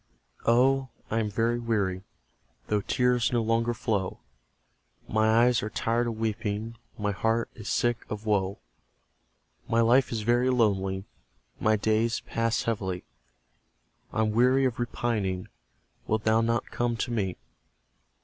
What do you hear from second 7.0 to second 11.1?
heart is sick of woe; My life is very lonely